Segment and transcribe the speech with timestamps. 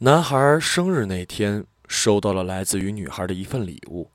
[0.00, 4.08] 男孩生日那天，收到了来自于女孩的一份礼物。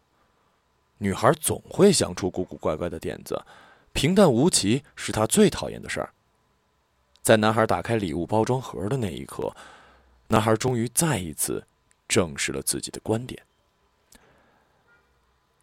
[1.00, 3.44] 女孩总会想出古古怪怪的点子，
[3.92, 6.14] 平淡无奇是她最讨厌的事儿。
[7.22, 9.54] 在男孩打开礼物包装盒的那一刻，
[10.30, 11.68] 男孩终于再一次
[12.08, 13.44] 证实了自己的观点。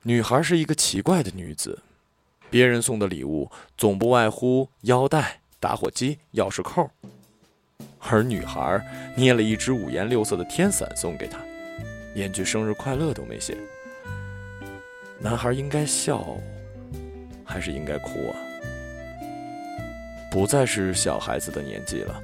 [0.03, 1.81] 女孩是一个奇怪的女子，
[2.51, 6.91] 别人送的礼物总不外乎腰带、打火机、钥匙扣。
[8.09, 8.85] 而女孩
[9.17, 11.39] 捏了一只五颜六色的天伞送给他，
[12.15, 13.57] 连句生日快乐都没写。
[15.19, 16.37] 男孩应该笑，
[17.45, 18.35] 还是应该哭啊？
[20.31, 22.23] 不再是小孩子的年纪了，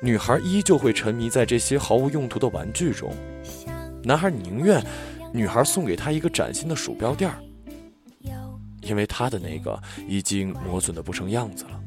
[0.00, 3.12] 女孩依旧会沉迷在这些毫无用途的玩具中。
[4.02, 4.82] 男孩宁愿
[5.32, 7.36] 女孩送给他一个崭新的鼠标垫儿，
[8.82, 11.80] 因为他的那个已经磨损的不成样子了。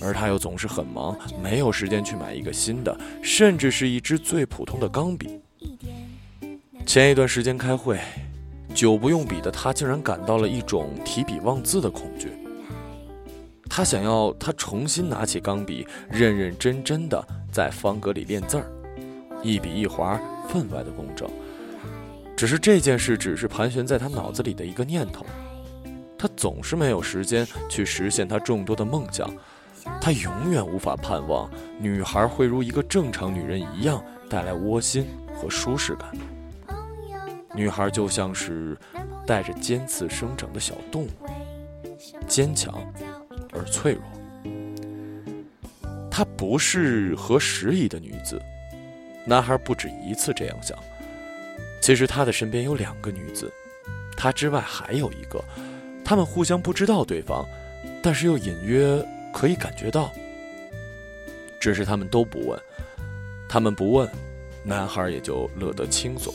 [0.00, 5.40] 而他又总是很忙，没有时间去买一个新的，甚至是一支最普通的钢笔。
[6.84, 7.98] 前一段时间开会，
[8.74, 12.32] 久不用笔的他竟然感到了一种提笔忘字的恐惧。
[13.70, 18.70] 他想要他重新拿起钢笔，认认真真的在方格里练字儿，
[19.42, 21.28] 一笔一划分外的工整。
[22.36, 25.24] 只是这件事只是盘旋在他脑子里的一个念头，
[26.18, 29.32] 他总是没有时间去实现他众多的梦想。
[30.00, 36.10] 他永远无法盼望女孩会如一个正常女人一样带来窝心和舒适感。
[37.54, 38.76] 女孩就像是
[39.26, 41.08] 带着尖刺生长的小动物，
[42.26, 42.74] 坚强
[43.52, 44.02] 而脆弱。
[46.10, 48.40] 她不是合时宜的女子。
[49.24, 50.76] 男孩不止一次这样想。
[51.80, 53.52] 其实他的身边有两个女子，
[54.16, 55.42] 他之外还有一个，
[56.04, 57.46] 他们互相不知道对方，
[58.02, 59.06] 但是又隐约。
[59.34, 60.12] 可以感觉到，
[61.60, 62.58] 只是他们都不问，
[63.48, 64.08] 他们不问，
[64.64, 66.32] 男孩也就乐得轻松，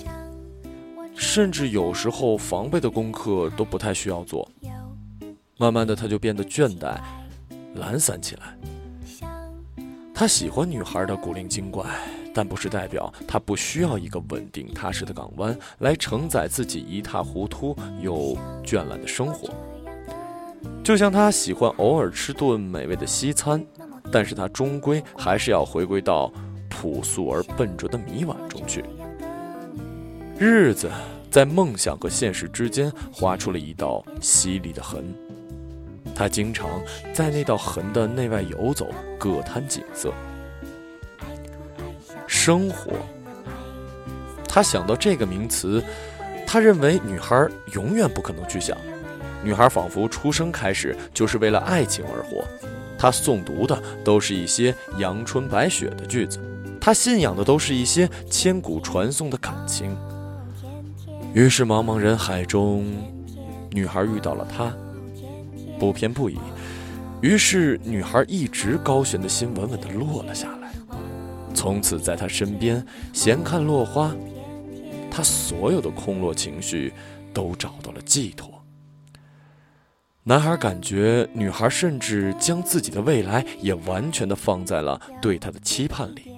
[1.16, 4.48] 甚至有时候防备的功课都不太需要做。
[5.58, 6.98] 慢慢的，他就变得倦怠、
[7.76, 8.58] 懒散起来。
[10.14, 11.86] 他喜欢女孩的古灵精怪，
[12.34, 19.50] 但不是代表他不需要一个稳定踏实的港湾来承载自己一塌糊涂又倦懒的生活。
[20.84, 23.64] 就像他喜欢偶尔吃顿美味的西餐，
[24.12, 26.32] 但是他终归还是要回归到
[26.68, 28.84] 朴素而笨拙的米碗中去。
[30.38, 30.90] 日子
[31.30, 35.04] 在梦想和现实之间划出了一道犀利的痕，
[36.16, 36.82] 他经常
[37.14, 38.88] 在那道痕的内外游走，
[39.20, 40.12] 各摊景色。
[42.26, 42.94] 生活，
[44.48, 45.84] 他想到这个名词，
[46.48, 48.78] 他认为女孩永远不可能去想。
[49.44, 52.44] 女孩仿佛出生开始就是为了爱情而活，
[52.98, 56.40] 她诵读的都是一些阳春白雪的句子，
[56.80, 59.96] 她信仰的都是一些千古传颂的感情。
[61.34, 62.86] 于是茫茫人海中，
[63.72, 64.74] 女孩遇到了他，
[65.80, 66.38] 不偏不倚。
[67.22, 70.72] 于是女孩一直高悬的心稳稳地落了下来，
[71.54, 74.12] 从此在他身边闲看落花，
[75.12, 76.92] 他所有的空落情绪
[77.34, 78.59] 都找到了寄托。
[80.30, 86.38] 男孩感觉，女孩甚至将自己的未来也完全的放在了对他的期盼里。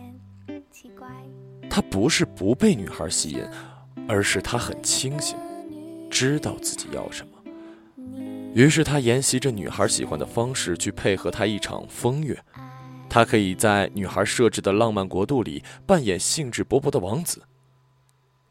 [1.69, 3.45] 他不是不被女孩吸引，
[4.07, 5.37] 而是他很清醒，
[6.09, 7.33] 知道自己要什么。
[8.53, 12.41] 于是他沿袭着女孩喜欢的方式去配合她一场风月。
[13.09, 17.43] 他可以在女孩设置的浪漫国度里扮演兴致勃勃的王子。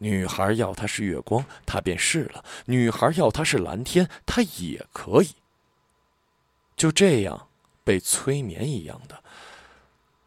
[0.02, 5.34] 女孩要他是月光，他便是了；女孩要他是蓝天，他也可以。
[6.74, 7.48] 就这样，
[7.84, 9.22] 被催眠一样的，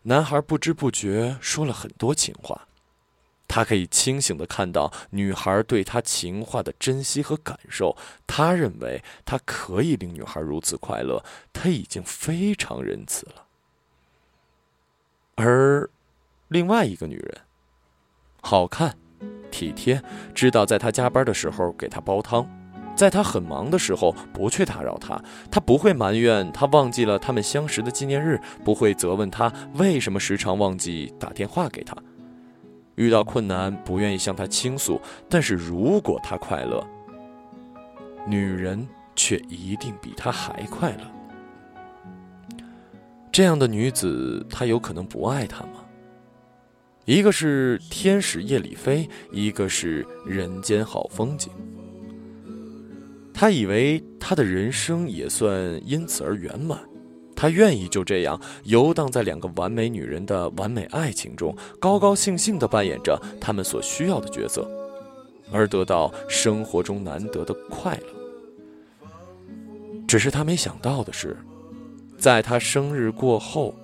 [0.04, 2.68] 男孩不知不觉说了很多情话。
[3.48, 7.96] 他可以清醒的看到女孩对他情话的珍惜和感受。
[8.26, 13.46] 他认为他可以令女孩如此快乐，他已经非常仁慈了。
[15.36, 15.90] 而
[16.48, 17.42] 另外一个女人，
[18.42, 18.98] 好看。
[19.54, 20.02] 体贴，
[20.34, 22.44] 知道在他加班的时候给他煲汤，
[22.96, 25.22] 在他很忙的时候不去打扰他。
[25.52, 31.96] 他不会埋怨他忘记了他们相识的纪念日，不会责问他为什么时常忘记打电话给他。
[32.96, 36.84] 遇到困难不愿意向他倾诉，但是如果他快乐，
[38.26, 42.58] 女人却一定比他还快乐。
[43.32, 45.83] 这样的女子，他有可能不爱他吗？
[47.06, 51.52] 一个是天使夜里飞，一个是人间好风景。
[53.34, 56.80] 他以为他的人生也算因此而圆满，
[57.36, 64.70] 他愿意就这样游荡在两个完美女人的完美爱情中，高高兴兴地扮演着他们所需要的角色，
[65.52, 68.08] 而得到生活中难得的快乐。
[70.08, 71.36] 只是他没想到的是，
[72.18, 73.76] 在他生日过后，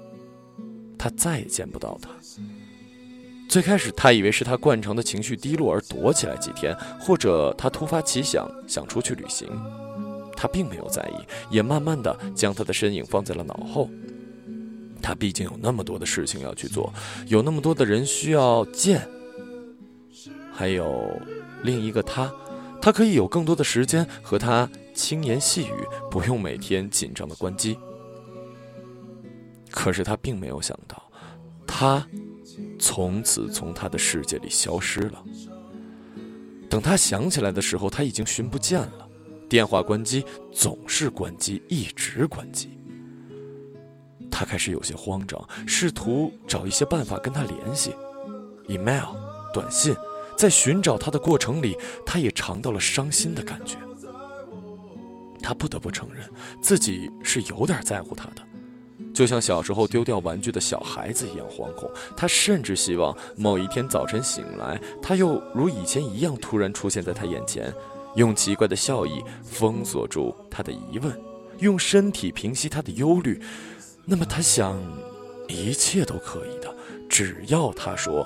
[0.98, 2.10] 他再也见不到她。
[3.50, 9.50] 最开始，他以为是他惯常的情绪低落而躲起来几天，或者他突发奇想想出去旅行。
[10.38, 13.90] 他并没有在意，也慢慢的将他的身影放在了脑后。
[15.02, 16.94] 他毕竟有那么多的事情要去做，
[17.26, 19.02] 有那么多的人需要见，
[20.54, 21.20] 还有
[21.64, 22.32] 另一个他，
[22.80, 25.74] 他可以有更多的时间和他轻言细语，
[26.12, 27.76] 不用每天紧张的关机。
[29.72, 31.02] 可是他并没有想到，
[31.66, 32.06] 他。
[32.80, 35.24] 从此从他的世界里消失了。
[36.70, 39.10] 等他想起来的时候，他已经寻不见了。
[39.50, 42.70] 电话关机，总是关机，一直关机。
[44.32, 47.94] 他开始有些慌张，试图找一些办法跟他联系
[48.68, 49.16] ，email、
[49.54, 49.96] 短信。
[50.38, 51.76] 在寻找他的过程里，
[52.06, 53.76] 他也尝到了伤心的感觉。
[55.42, 56.30] 他不得不承认，
[56.62, 58.49] 自己是有点在乎他的。
[59.20, 67.70] 就像小时候丢掉玩具的小孩子一样惶恐，他甚至希望某一天早晨醒来，他又如以前一样突然出现在他眼前，
[68.16, 71.14] 用奇怪的笑意封锁住他的疑问，
[71.58, 73.42] 用身体平息他的忧虑。
[74.06, 74.82] 那么他想，
[75.50, 76.74] 一切都可以的，
[77.10, 78.26] 只要他说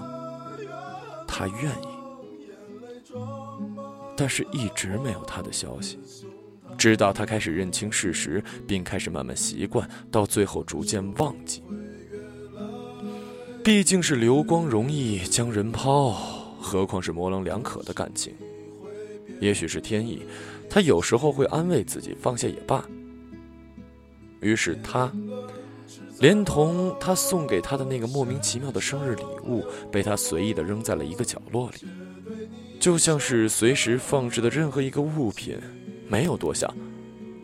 [1.27, 1.87] 他愿意。
[4.15, 5.97] 但是一直没有他的消息。
[6.77, 11.63] 直到他开始认清事实，并开始慢慢习惯，到最后逐渐忘记。
[13.63, 16.11] 毕竟是流光容易将人抛，
[16.59, 18.33] 何况是模棱两可的感情。
[19.39, 20.21] 也许是天意，
[20.69, 22.83] 他有时候会安慰自己，放下也罢。
[24.41, 25.09] 于是他，
[26.19, 31.87] 连同他送给他的那个莫名其妙的生日礼物，被他随意的扔在了一个角落里，
[32.79, 35.57] 就像是随时放置的任何一个物品。
[36.13, 36.71] 没有多想，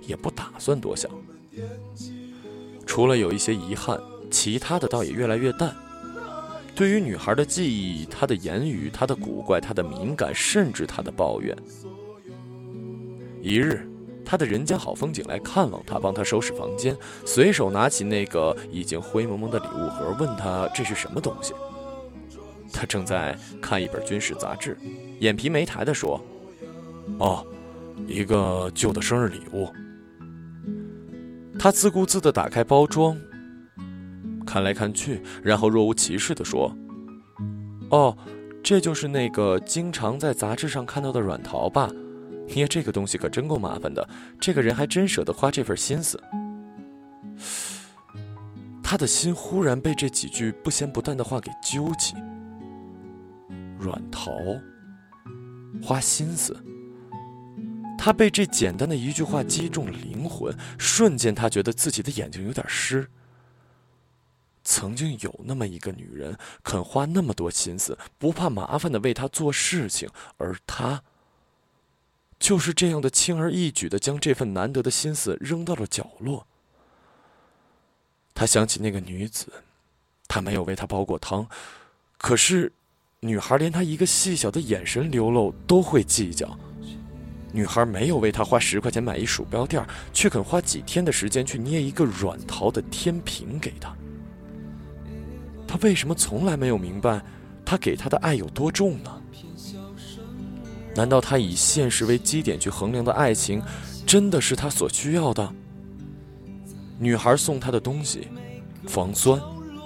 [0.05, 1.09] 也不打算多想。
[2.85, 3.99] 除了有一些遗憾，
[4.29, 5.75] 其他的倒也越来越淡。
[6.75, 11.57] 对于女孩的记忆，她的言语，她的古怪，她的敏感，甚至她的抱怨。
[13.41, 13.89] 一日，
[14.23, 16.95] 他的人间好风景来看望他，帮他收拾房间，
[17.25, 21.55] 随手拿起那个已经灰蒙蒙的礼物盒，问他这是什么东西。
[22.71, 24.77] 他正在看一本军事杂志，
[25.21, 26.21] 眼皮没抬的说
[27.17, 27.43] ：“哦。”
[28.07, 29.71] 一个旧的生日礼物，
[31.57, 33.17] 他自顾自地打开包装，
[34.45, 36.75] 看来看去，然后若无其事地说
[37.91, 38.17] ：“哦，
[38.63, 41.89] 这就是那个经常在杂志上看到的软陶吧？
[42.47, 44.09] 捏这个东西可真够麻烦的，
[44.39, 46.19] 这个人还真舍得花这份心思。”
[48.81, 52.15] 他的心忽然被这几句不咸不淡的话给揪起。
[53.77, 54.31] 软陶，
[55.79, 56.57] 花心思。
[58.01, 63.09] 他被这简单的一句话击中了灵魂，瞬间他觉得自己的眼睛有点湿。
[64.63, 71.03] 曾经有那么一个女人，肯花那么多心思，不怕麻烦的为他做事情，而他
[72.39, 76.47] 就是这样的轻而易举的将这份难得的心思扔到了角落。
[78.33, 79.51] 他想起那个女子，
[80.29, 81.45] 他没有为她煲过汤，
[82.17, 82.71] 可是，
[83.19, 86.57] 女孩连他一个细小的眼神流露都会计较。
[87.51, 93.91] 女孩没有为他花十块钱买一鼠标垫，却肯花几天的时间去捏一个软陶的天平给他。
[95.67, 97.21] 他为什么从来没有明白，
[97.65, 99.21] 他给他的爱有多重呢？
[100.95, 103.61] 难道他以现实为基点去衡量的爱情，
[104.05, 105.53] 真的是他所需要的？
[106.97, 108.27] 女孩送他的东西，
[108.87, 109.39] 防酸、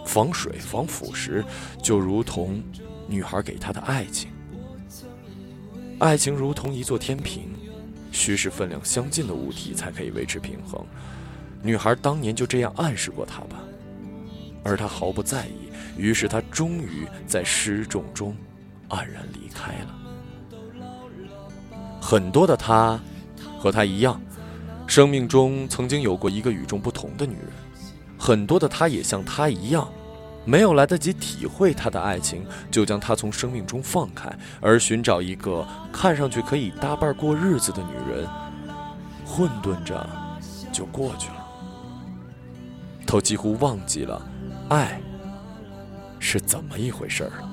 [0.05, 1.43] 防水、防腐蚀，
[1.81, 2.63] 就如同
[3.07, 4.32] 女孩给他的爱情。
[6.03, 7.43] 爱情如同一座天平，
[8.11, 10.85] 需是分量相近的物体才可以维持平衡。
[11.61, 13.63] 女孩当年就这样暗示过他吧，
[14.65, 15.71] 而他毫不在意。
[15.95, 18.35] 于是他终于在失重中
[18.89, 19.95] 黯然离开了。
[22.01, 22.99] 很多的他，
[23.57, 24.21] 和他一样，
[24.85, 27.53] 生命中曾经有过一个与众不同的女人。
[28.17, 29.87] 很多的他也像他一样。
[30.45, 38.27] 没有来得及体会他的爱情，就将他从生命中放开，而寻找一个看上去可以搭伴过日子的女人，
[39.25, 40.05] 混沌着
[40.71, 41.47] 就过去了，
[43.05, 44.21] 都几乎忘记了
[44.69, 44.99] 爱
[46.19, 47.31] 是怎么一回事儿。
[47.31, 47.52] 在